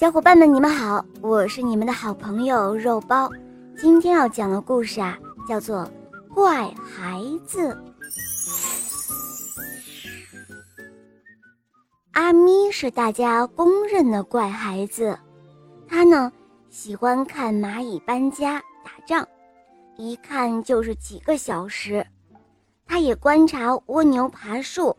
[0.00, 3.30] 小伙伴们，你们好，我是你们的好朋友肉包。
[3.76, 5.84] 今天要讲的故事啊，叫做
[6.34, 7.68] 《怪孩子》。
[12.12, 15.18] 阿咪是大家公认的怪孩子，
[15.86, 16.32] 他呢
[16.70, 19.28] 喜欢看蚂蚁搬家、打仗，
[19.98, 22.06] 一看就是几个小时。
[22.86, 24.96] 他也观察蜗牛爬树，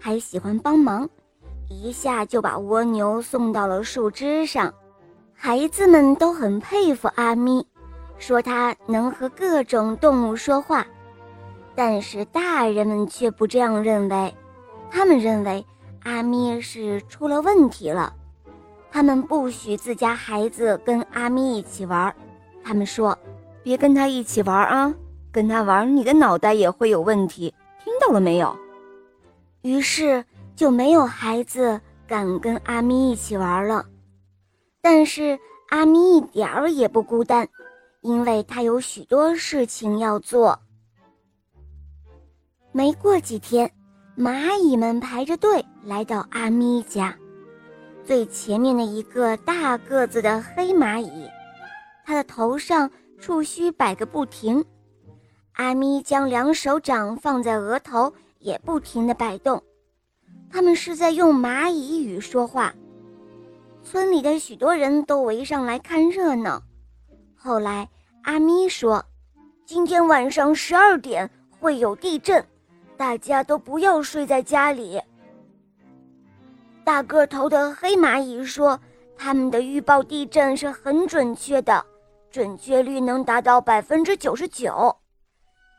[0.00, 1.06] 还喜欢帮忙。
[1.68, 4.72] 一下就把蜗牛送到了树枝上，
[5.34, 7.66] 孩子们都很佩服阿咪，
[8.18, 10.86] 说他能和各种动物说话。
[11.74, 14.34] 但是大人们却不这样认为，
[14.90, 15.64] 他们认为
[16.04, 18.12] 阿咪是出了问题了，
[18.90, 22.14] 他们不许自家孩子跟阿咪一起玩。
[22.62, 23.18] 他们说
[23.64, 24.94] ：“别跟他一起玩啊，
[25.32, 28.56] 跟他玩你的脑袋也会有问题。”听到了没有？
[29.62, 30.24] 于是。
[30.54, 33.86] 就没有孩子敢跟阿咪一起玩了，
[34.80, 35.38] 但是
[35.70, 37.48] 阿咪一点儿也不孤单，
[38.02, 40.58] 因为他有许多事情要做。
[42.70, 43.70] 没过几天，
[44.16, 47.16] 蚂蚁们排着队来到阿咪家，
[48.04, 51.28] 最前面的一个大个子的黑蚂蚁，
[52.04, 54.64] 它的头上触须摆个不停。
[55.54, 59.62] 阿咪将两手掌放在额头，也不停地摆动。
[60.52, 62.74] 他们是在用蚂蚁语说话，
[63.82, 66.62] 村里的许多人都围上来看热闹。
[67.34, 67.88] 后来，
[68.24, 69.02] 阿咪说
[69.64, 72.44] ：“今天晚上十二点会有地震，
[72.98, 75.00] 大家都不要睡在家里。”
[76.84, 78.78] 大个头的黑蚂蚁说
[79.16, 81.82] ：“他们的预报地震是很准确的，
[82.30, 84.94] 准确率能达到百分之九十九。”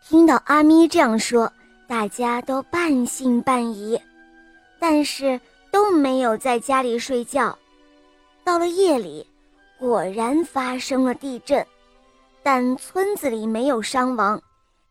[0.03, 1.53] 听到阿咪这样说，
[1.87, 4.01] 大家都半信半疑。
[4.85, 5.39] 但是
[5.71, 7.57] 都没有在家里睡觉。
[8.43, 9.25] 到了夜里，
[9.79, 11.65] 果然发生了地震，
[12.43, 14.41] 但村子里没有伤亡，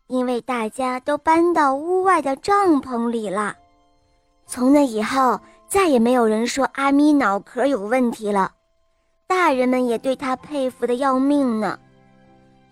[0.07, 3.55] 因为大家都搬到屋外的帐篷里了。
[4.47, 8.51] 从那以后，再也没有人说阿咪脑壳有问题了，
[9.27, 11.79] 大人们也对他佩服的要命呢。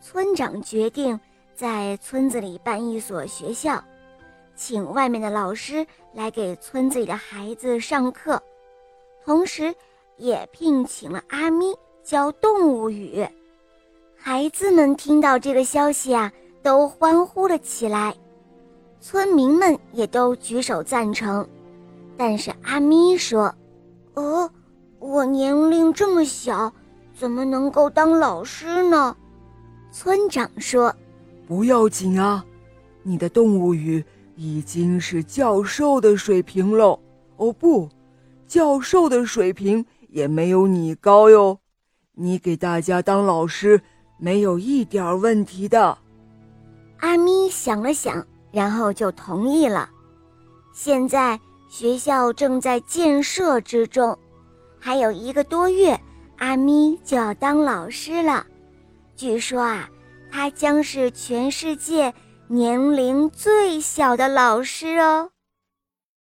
[0.02, 1.20] 村长决定
[1.54, 3.80] 在村子里办一所学校。
[4.56, 8.42] 请外面的老师来给村子里的孩子上课，
[9.26, 9.74] 同时，
[10.18, 11.74] 也聘请了阿咪
[12.04, 13.28] 教动物语。
[14.16, 18.16] 孩子们听到这个消息啊，都欢呼了起来，
[19.00, 21.48] 村民们也都举手赞成。
[22.16, 23.54] 但是阿咪说
[24.14, 24.48] ：“呃，
[25.00, 26.72] 我年龄这么小，
[27.16, 29.16] 怎么能够当老师呢？”
[29.92, 30.96] 村长说
[31.48, 32.46] ：“不要紧啊，
[33.02, 34.04] 你的动物语。”
[34.44, 37.00] 已经是教授的水平喽，
[37.38, 37.88] 哦不，
[38.48, 41.60] 教授的水平也没有你高哟。
[42.16, 43.80] 你给大家当老师
[44.18, 45.96] 没有一点问题的。
[47.02, 49.88] 阿咪想了想，然后就同意了。
[50.74, 54.18] 现在学校正在建设之中，
[54.80, 55.96] 还有一个多月，
[56.38, 58.44] 阿咪就要当老师了。
[59.16, 59.88] 据说啊，
[60.32, 62.12] 他将是全世界。
[62.54, 65.32] 年龄最小的老师哦。